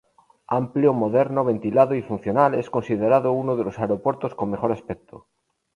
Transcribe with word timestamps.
Amplio, 0.47 0.93
moderno, 0.93 1.45
ventilado 1.45 1.93
y 1.93 2.01
funcional, 2.01 2.55
es 2.55 2.71
considerado 2.71 3.33
uno 3.33 3.55
de 3.55 3.65
los 3.65 3.77
aeropuertos 3.77 4.33
con 4.33 4.49
mejor 4.49 4.71
aspecto. 4.71 5.27